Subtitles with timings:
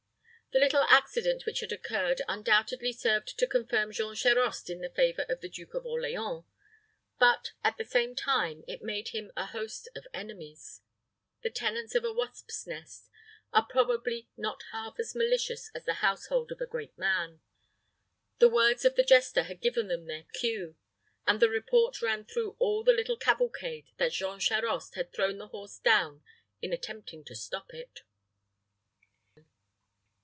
[0.53, 5.21] The little accident which had occurred undoubtedly served to confirm Jean Charost in the favor
[5.29, 6.43] of the Duke of Orleans;
[7.17, 10.81] but, at the same time, it made him a host of enemies.
[11.41, 13.07] The tenants of a wasp's nest
[13.53, 17.39] are probably not half as malicious as the household of a great man.
[18.39, 20.75] The words of the jester had given them their cue,
[21.25, 25.47] and the report ran through all the little cavalcade that Jean Charost had thrown the
[25.47, 26.25] horse down
[26.61, 28.01] in attempting to stop it.